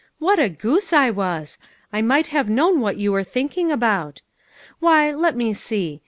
"What 0.17 0.39
a 0.39 0.49
goose 0.49 0.93
I 0.93 1.11
was. 1.11 1.59
I 1.93 2.01
might 2.01 2.25
have 2.33 2.49
known 2.49 2.79
what 2.79 2.97
you 2.97 3.11
were 3.11 3.23
thinking 3.23 3.71
about. 3.71 4.23
Why, 4.79 5.11
let 5.11 5.35
me 5.37 5.53
see. 5.53 5.99